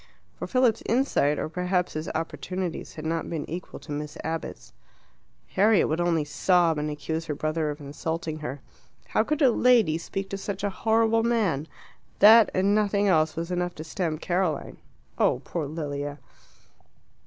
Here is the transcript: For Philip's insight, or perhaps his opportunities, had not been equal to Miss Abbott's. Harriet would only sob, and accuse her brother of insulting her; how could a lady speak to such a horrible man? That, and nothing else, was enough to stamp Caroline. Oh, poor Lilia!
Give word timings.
For 0.33 0.47
Philip's 0.47 0.81
insight, 0.87 1.37
or 1.37 1.47
perhaps 1.47 1.93
his 1.93 2.09
opportunities, 2.15 2.95
had 2.95 3.05
not 3.05 3.29
been 3.29 3.47
equal 3.47 3.79
to 3.81 3.91
Miss 3.91 4.17
Abbott's. 4.23 4.73
Harriet 5.49 5.87
would 5.87 6.01
only 6.01 6.25
sob, 6.25 6.79
and 6.79 6.89
accuse 6.89 7.25
her 7.25 7.35
brother 7.35 7.69
of 7.69 7.79
insulting 7.79 8.39
her; 8.39 8.61
how 9.09 9.23
could 9.23 9.43
a 9.43 9.51
lady 9.51 9.99
speak 9.99 10.27
to 10.31 10.39
such 10.39 10.63
a 10.63 10.71
horrible 10.71 11.21
man? 11.21 11.67
That, 12.17 12.49
and 12.55 12.73
nothing 12.73 13.09
else, 13.09 13.35
was 13.35 13.51
enough 13.51 13.75
to 13.75 13.83
stamp 13.83 14.21
Caroline. 14.21 14.77
Oh, 15.19 15.39
poor 15.45 15.67
Lilia! 15.67 16.17